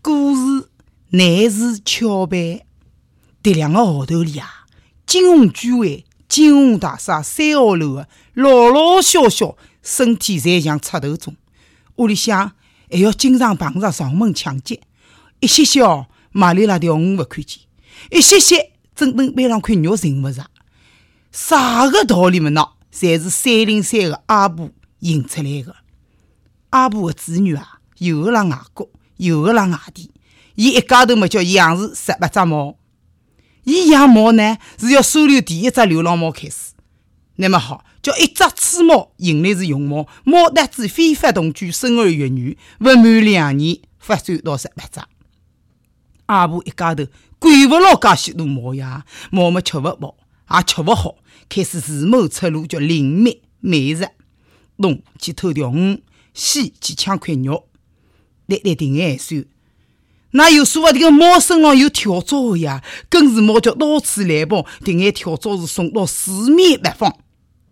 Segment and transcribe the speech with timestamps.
[0.00, 0.68] 故事
[1.10, 2.38] 乃是巧办。
[3.42, 4.66] 迭两个号头里啊，
[5.06, 11.36] 金鸿居委金鸿大厦三号楼的老老小小身体侪像插头中，
[11.96, 12.52] 屋里向
[12.90, 14.80] 还要经常碰着上门抢劫。
[15.40, 17.60] 一歇歇哦，买里拉条鱼勿看见；
[18.10, 20.46] 一歇歇，整顿杯上块肉寻勿着。
[21.32, 22.50] 啥个道理么？
[22.50, 24.70] 喏，侪是三零三个阿婆
[25.00, 25.76] 引出来的。
[26.70, 30.10] 阿婆的子女啊，有个辣外国，有个辣外地。
[30.56, 32.76] 伊一家头么叫养住十八只猫。
[33.62, 36.72] 伊养猫呢，是要收留第一只流浪猫开始。
[37.36, 45.00] 那么好，叫一只雌猫迎来是雄猫，猫蛋子非法同居，生儿育女，不满两年发展到十八只。
[46.26, 47.06] 阿婆一家头
[47.38, 50.16] 管勿牢介许多猫呀，猫么吃勿饱，
[50.50, 51.14] 也吃勿好，
[51.48, 54.08] 开始自谋出路，叫另觅美食。
[54.80, 56.02] 东去偷条鱼，
[56.34, 57.67] 西去抢块肉，
[58.48, 59.44] 来来定眼算。
[60.32, 67.16] 那有说勿定个猫身上有跳蚤个呀，更是猫叫到处乱跑，定眼跳蚤是送到四面八方。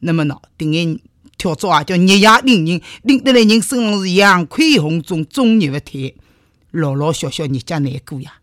[0.00, 1.00] 那么喏，定眼
[1.36, 6.14] 跳蚤啊，叫日夜叮人，叮得来人身上是阳溃红肿，终日勿退，
[6.70, 8.34] 老老小小日脚难过呀。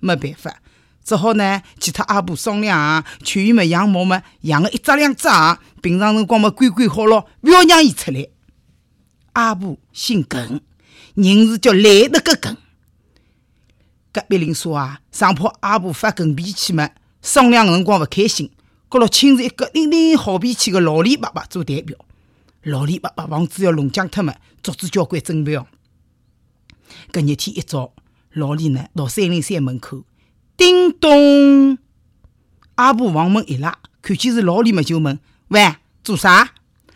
[0.00, 0.60] 没办法，
[1.02, 8.28] 只好呢去他阿婆商量啊，劝伊们养猫嘛，养个一只两只啊，平常辰光嘛管管好咯，不要让伊出来。
[9.32, 10.60] 阿婆姓耿，
[11.14, 12.56] 人是叫来得个梗。
[14.12, 16.90] 隔壁邻说啊，上怕阿婆发梗脾气嘛，
[17.20, 18.50] 商量辰光勿开心，
[18.88, 21.98] 告了亲自一个顶顶好脾气个老李伯伯做代表。
[22.62, 25.66] 老李伯伯房子要弄僵脱嘛，做足交关准备哦。
[27.12, 27.92] 搿日天一早，
[28.32, 30.04] 老李呢到三零三门口，
[30.56, 31.78] 叮咚，
[32.76, 35.18] 阿婆房门一拉，看见是老李嘛，就问：
[35.48, 36.52] 喂，做啥？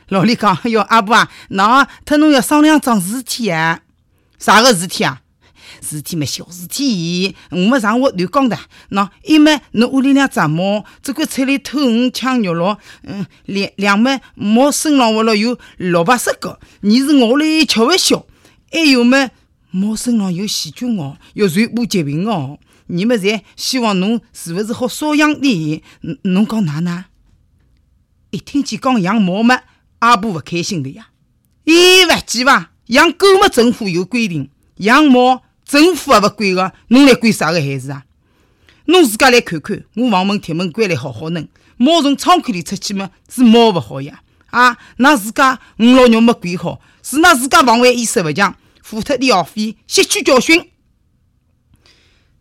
[0.09, 3.83] 老李讲：哟，阿婆啊，喏，特侬要商量桩事体啊。
[4.39, 5.23] 啥个事体啊？
[5.81, 7.37] 事体嘛，小事体。
[7.51, 8.59] 我们上午乱讲的。
[8.91, 12.79] 喏，一么侬屋里两只猫，只管出来偷鱼抢肉咯。
[13.03, 18.27] 嗯，两两么猫身上活了有六八十个，你是咬了吃勿消。
[18.73, 19.31] 还有么
[19.71, 22.59] 猫身上有细菌哦，要传播疾病哦。
[22.87, 25.83] 你们侪希望侬是勿是好少养点？
[26.23, 27.05] 侬讲哪能？
[28.31, 29.61] 一听见讲养猫么，
[30.01, 31.09] 阿婆勿开心的呀。
[31.67, 32.71] 咦，勿急伐？
[32.89, 35.43] 养狗么政府有规定，养猫。
[35.65, 38.05] 政府也勿管个，侬来管啥个孩子啊？
[38.87, 44.23] 侬自家来看看，我房门铁门关了好好弄，猫从窗口里出去么，是猫勿好呀！
[44.47, 50.71] 啊，㑚自家五老娘没管好，是㑚自家防范意识勿强，付脱点学费，吸取教训。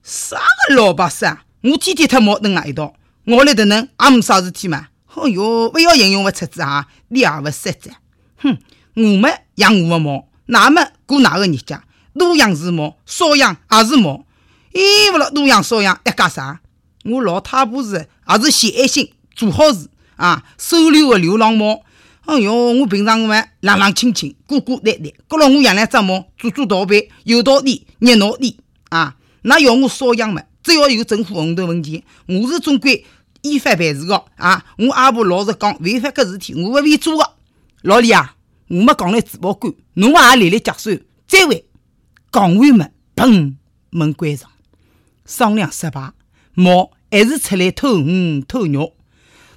[0.02, 0.38] 啥
[0.70, 1.28] 个老百姓？
[1.64, 2.94] 我天天特猫蹲辣一道，
[3.26, 4.88] 我来的能也没啥事体嘛？
[5.08, 7.98] 哎哟，勿要形容勿出子啊，你也勿实在。
[8.38, 8.58] 哼，
[8.94, 11.82] 我们养我的猫，㑚们过㑚个日脚。
[12.18, 14.26] 多养是猫，少养也是猫。
[14.74, 16.60] 咦，勿了多养少养，一家啥？
[17.06, 21.82] 我老太婆是也是献爱心，做好事啊，收留个流浪猫。
[22.26, 25.12] 哎哟，我平常嘛，冷冷清清，孤孤单单。
[25.28, 28.56] 搞了我养两只猫，做做倒背，有道理，热闹点
[28.90, 29.16] 啊。
[29.44, 30.42] 那要我少养嘛？
[30.64, 33.06] 只要有政府红头文件，我是总归
[33.44, 34.66] 依法办事个啊。
[34.78, 37.30] 我阿婆老实讲，违法个事体，我勿会做个。
[37.84, 38.36] 老李啊，
[38.68, 41.66] 我们讲来珠宝馆，侬也立立结算，再会。
[42.32, 43.56] 讲完么，砰，
[43.90, 44.50] 门关上。
[45.26, 46.12] 商量失败，
[46.54, 48.94] 猫还是出来偷鱼偷肉，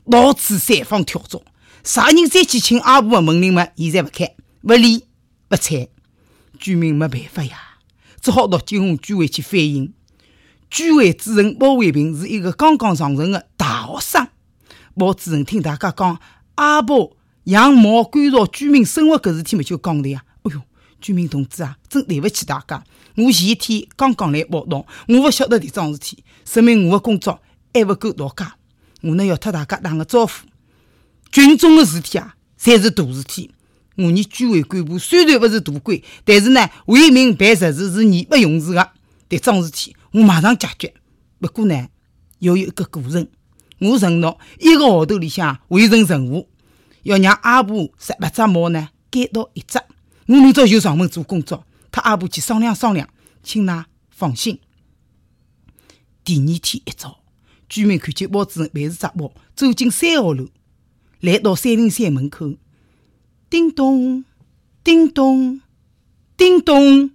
[0.08, 1.42] 到处散放跳蚤。
[1.82, 3.68] 啥人再去请阿婆的门铃么？
[3.76, 5.04] 现在不开，不理
[5.48, 5.88] 不睬。
[6.58, 7.58] 居民没办法呀，
[8.20, 9.92] 只好到金鸿居委去反映。
[10.68, 14.28] 居委主任包卫平是一个刚刚上任的大学生。
[14.96, 16.20] 包主任听大家讲
[16.54, 20.22] 阿婆养猫干扰居民生活搿事体么，就讲的呀。
[20.42, 20.62] 哎哟！
[21.00, 22.84] 居民同志啊，真对勿起大家！
[23.16, 27.40] 我前一天刚刚来报道，我勿晓得迭桩事体，说明我的工作
[27.72, 28.54] 还勿够到家。
[29.00, 30.32] 我呢要特大家打个招呼。
[31.32, 33.50] 群众的事体啊，侪是大事体。
[33.96, 38.90] 我们居委干部虽然勿是大官，但是呢，为民办实事是义不容辞的。
[39.28, 40.92] 迭桩事体我马上解决。
[41.38, 41.88] 不过呢，
[42.40, 43.26] 要有一个过程。
[43.78, 46.46] 我承诺一个号头里向完成任务，
[47.02, 49.78] 要让阿婆十八只猫呢减到一只。
[50.26, 53.08] 我明朝就上门做工作，他阿婆去商量商量，
[53.42, 54.60] 请㑚放心。
[56.22, 57.20] 第二天一早，
[57.68, 60.48] 居民看见包主任背着只包走进三号楼，
[61.20, 62.54] 来到三零三门口，
[63.48, 64.24] 叮咚，
[64.84, 65.60] 叮咚，
[66.36, 67.10] 叮咚，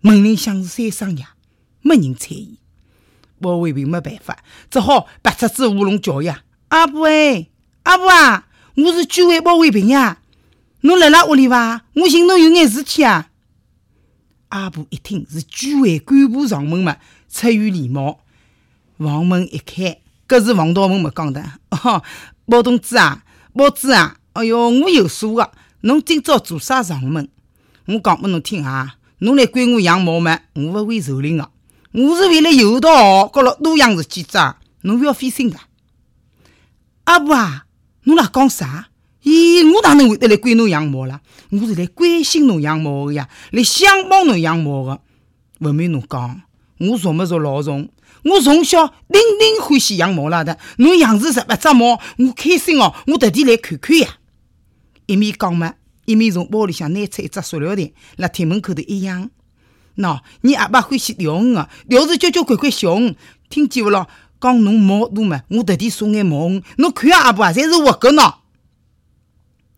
[0.00, 1.34] 门铃响是三声呀，
[1.80, 2.58] 没人睬伊。
[3.40, 7.48] 包卫兵没办法，只好拔出支乌龙叫呀：“阿婆哎，
[7.82, 8.45] 阿婆啊，
[8.76, 10.18] 我是居委包卫平呀。”
[10.82, 11.82] 侬辣辣屋里伐？
[11.94, 13.30] 我寻侬有眼事体啊！
[14.50, 18.20] 阿婆一听是居委干部上门嘛，出于礼貌，
[18.96, 21.42] 房门一开，搿是防盗门没讲的。
[21.70, 22.04] 哦，
[22.46, 25.50] 包同志啊，包子啊，哎哟，我有数个，
[25.80, 27.28] 侬今朝做啥上门？
[27.86, 31.50] 我讲拨侬听啊，侬来管我养猫嘛，我勿会受领个。
[31.90, 34.38] 我是为了有道好，搞了多养几只，
[34.82, 35.58] 侬勿要费心的。
[37.04, 37.65] 阿婆啊，
[38.06, 38.88] 侬辣讲啥？
[39.24, 41.20] 咦，我哪能会得来管侬养猫啦？
[41.50, 45.00] 我是来关心侬养猫的呀，来想帮侬养猫的。
[45.58, 46.42] 勿瞒侬讲，
[46.78, 47.88] 我从没说老从，
[48.22, 50.56] 我从小顶顶欢喜养猫啦的。
[50.76, 54.18] 侬养只十八只猫，我开心哦，我特地来看看呀。
[55.06, 55.74] 一面讲嘛，
[56.04, 59.30] 一面从包里向拿出一只塑料袋，辣厅门口头一养。
[59.96, 63.16] 喏，你阿爸欢喜钓鱼个，钓是交交关关小鱼，
[63.48, 64.06] 听见勿咯？
[64.46, 68.34] 讲侬毛多嘛，我特地送眼毛鱼，侬看阿婆啊，侪是活个喏。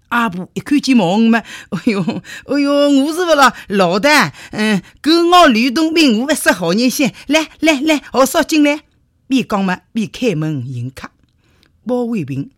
[0.08, 4.08] 阿婆一看见毛鱼嘛， 哎哟，哎哟，我是勿啦老的，
[4.52, 7.12] 嗯，狗咬吕洞宾，我不识好人心。
[7.26, 8.80] 来来来，我少进来。
[9.26, 11.10] 边讲嘛边开门迎客。
[11.86, 12.50] 包卫平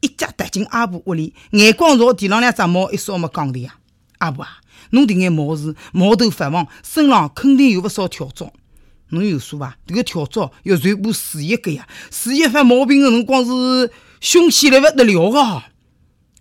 [0.00, 3.76] 一脚踏进阿婆屋里，眼光朝地上两只猫一扫嘛，讲的呀，
[4.18, 4.58] 阿婆啊，
[4.90, 8.52] 侬迭眼毛是毛头发黄，身上肯定有勿少跳蚤。
[9.10, 9.76] 侬有数伐？
[9.86, 13.90] 迭个跳蚤要传播四叶个呀，四叶发毛病的辰光是
[14.20, 15.62] 凶险来勿得了个。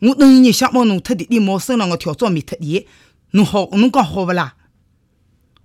[0.02, 2.86] 我等一日想帮侬脱弟弟猫身上的跳蚤灭脱伊，
[3.32, 4.56] 侬好，侬讲好勿啦？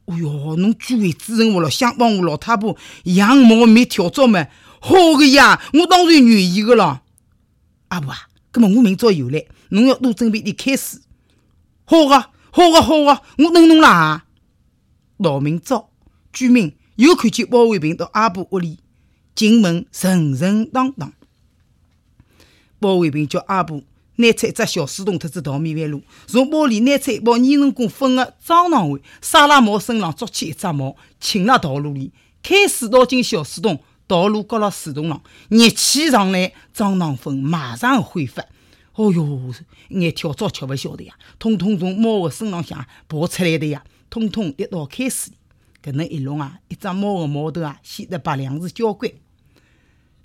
[0.07, 4.47] 哦哟，侬居然主任我了，想帮我老太婆养猫灭跳蚤吗？
[4.81, 7.03] 好个呀，我当然愿意个了。
[7.89, 11.01] 阿婆啊，搿么我明朝有来，侬要多准备点开水。
[11.85, 12.19] 好个，
[12.51, 14.25] 好个，好个，我等侬啦。
[15.23, 15.91] 到明朝，
[16.33, 18.79] 居民又看见包卫平到阿婆屋里
[19.35, 21.13] 进门，神神当当。
[22.79, 23.83] 包卫平叫阿婆。
[24.17, 32.13] 拿出一只小水桶，特子淘米饭炉，从包里拿出一包泥人工粉的樟囊丸，沙拉毛身上捉起一只毛，浸了陶炉里，
[32.43, 38.45] 开水倒进小水桶，陶炉搁了水桶上，热气上来，樟囊粉马上挥发。
[38.95, 39.53] 哦哟，
[39.89, 45.39] 眼跳蚤吃勿消的呀，通通从猫的身浪向爬出来的呀，通通滴到开水里。
[45.83, 49.11] 搿能一弄啊，一只猫的毛头啊，显得白亮是交关。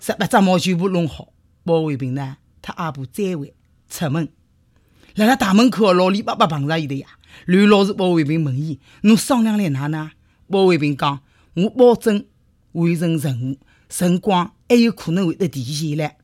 [0.00, 1.32] 十八只猫全部弄好，
[1.64, 3.54] 包卫平呢，他阿婆再会。
[3.90, 4.28] 出门，
[5.14, 7.08] 辣辣大门口，老李爸爸碰着伊的呀。
[7.46, 10.10] 刘老师包卫平问伊：“侬商量来哪呢？”
[10.50, 11.20] 包卫平讲
[11.56, 12.26] ：“我保证
[12.72, 13.58] 完成任务，
[13.88, 16.18] 辰光还有可能会得提前来。”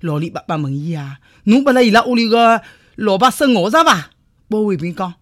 [0.00, 2.60] 老李爸爸问伊啊：“侬拨了伊拉屋里个
[2.96, 4.10] 老爸生臥着伐？”
[4.48, 5.14] 包卫平讲：“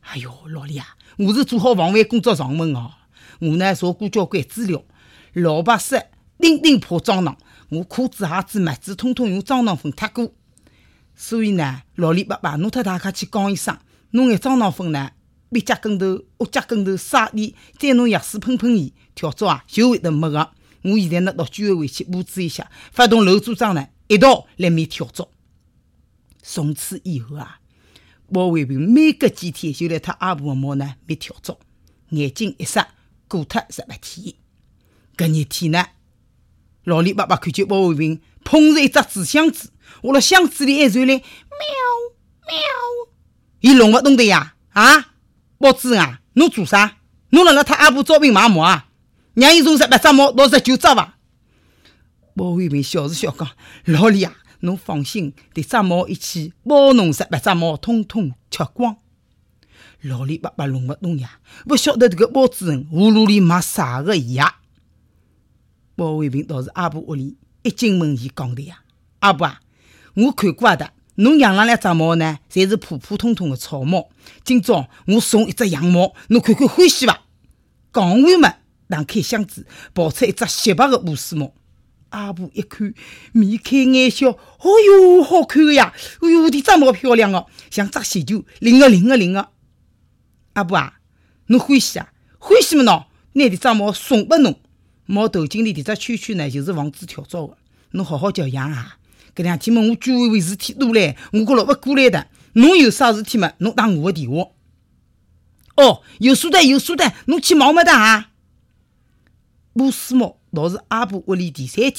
[0.00, 2.92] 哎哟，老李啊，我是做好防范工作上门哦。
[3.40, 4.84] 我呢查过交关资料，
[5.32, 6.02] 老白说
[6.38, 7.36] 钉钉破蟑螂，
[7.70, 10.32] 我裤子、鞋子、袜子统统用蟑螂粉擦过。”
[11.14, 13.76] 所以呢，老李爸爸，侬特大家去讲一声，
[14.12, 15.10] 弄眼蟑螂粉呢，
[15.50, 20.50] 别夹跟头，恶夹跟头，撒点，再弄药水喷喷伊，跳蚤啊就会得没个。
[20.82, 25.28] 我现在呢到居委会去布置一下，发动楼组长呢一道来灭跳蚤。
[26.42, 27.60] 从此以后啊，
[28.32, 31.58] 包卫平每隔几天就来他阿婆的猫呢灭跳蚤，
[32.08, 32.88] 眼睛一眨，
[33.28, 34.34] 过脱十八天。
[35.16, 35.86] 搿日天呢，
[36.84, 39.70] 老李爸爸看见包卫平捧着一只纸箱子。
[40.02, 41.22] 我辣箱子里还传来喵
[42.46, 42.56] 喵，
[43.60, 44.54] 伊弄勿懂的呀！
[44.70, 45.12] 啊，
[45.58, 46.96] 包子啊，侬做啥？
[47.30, 48.88] 侬辣辣他阿婆招兵买马啊？
[49.34, 51.18] 让伊从十八只猫到十九只伐？
[52.34, 53.50] 包卫平笑是笑讲
[53.84, 58.96] ：“老李啊，侬放心，迭只猫一起包侬十八只猫通通吃光。”
[60.02, 64.54] 老李爸爸弄勿懂呀，勿晓得迭个包主任葫芦里卖啥个药。
[65.94, 68.82] 包卫平倒是阿婆屋里一进门伊讲的呀
[69.20, 69.60] ：“阿婆啊。”
[70.14, 74.10] 我看过的，侬养了两只猫呢，侪是普普通通的草猫。
[74.44, 77.22] 今朝我送一只洋猫，侬看看欢喜伐？
[77.92, 78.54] 讲完嘛，
[78.88, 81.54] 打开箱子，抱出一只雪白的波斯猫。
[82.12, 82.94] 阿婆一看，
[83.32, 84.38] 眉开眼笑，哦
[84.86, 85.92] 哟，好看个呀！
[86.20, 89.48] 哎哟，这只猫漂亮哦，像只气球，灵个灵个灵个。
[90.52, 91.00] 阿婆啊，
[91.46, 92.12] 侬欢喜啊？
[92.38, 92.84] 欢喜么？
[92.84, 94.60] 喏，拿这只猫送拨侬。
[95.06, 97.56] 猫头颈里这只圈圈呢，就是防止跳蚤的。
[97.92, 98.98] 侬好好教养啊！
[99.34, 102.28] 搿两天嘛，我居委会事体多唻，我可老勿过来的。
[102.52, 103.52] 侬有啥事体嘛？
[103.58, 104.50] 侬打我的电话。
[105.76, 108.28] 哦，有数的，有数的，侬去忙么的啊？
[109.72, 111.94] 波斯猫倒是阿婆屋里第三天，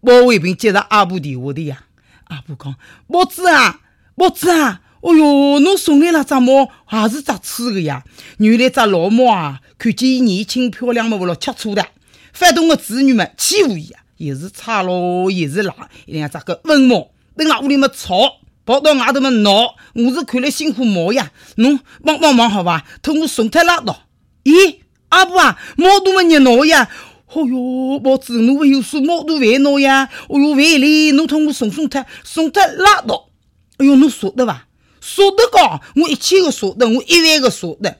[0.00, 1.84] 包卫平接着阿婆电话的呀。
[2.24, 2.74] 阿婆讲
[3.06, 3.80] ：“包子啊，
[4.16, 8.02] 包子啊，哦哟，侬送来那只猫，也是只吃的呀。
[8.38, 11.86] 原来只老猫啊，看见伊年轻漂亮嘛，勿咯吃醋的，
[12.32, 15.74] 反动的子女们欺负伊啊。”一是差咯，一是懒，
[16.06, 21.32] 两只个瘟猫，蹲辣屋里么吵，跑到外头么闹，我是看了辛苦毛呀。
[21.56, 22.86] 侬帮帮忙好伐？
[23.02, 24.04] 托我送脱拉倒。
[24.44, 24.76] 咦，
[25.08, 26.88] 阿婆啊，毛肚么热闹呀？
[27.34, 30.08] 哦哟，包子，侬勿有说毛肚烦恼呀？
[30.28, 33.28] 哦哟，烦嘞，侬托我送送脱，送脱拉倒。
[33.78, 34.68] 哎哟，侬舍得伐？
[35.00, 37.98] 舍得个，我一千个舍得，我一万个舍得。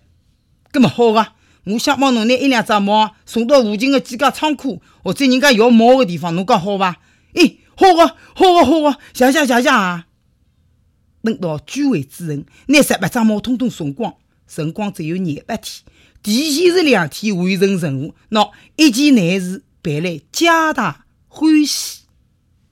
[0.72, 1.26] 搿么好个，
[1.64, 7.00] 我想帮侬拿一两只毛送到附近的几家仓库，或者人家要毛的地方，侬讲好伐？
[7.34, 10.06] 哎，好个，好个，好个，谢谢谢谢啊！
[11.22, 14.14] 等到居委之后，拿十八只毛统统送光，
[14.46, 15.82] 辰光只有廿八天，
[16.22, 22.01] 提前是两天完成任务，喏，一件难事办来皆大欢喜。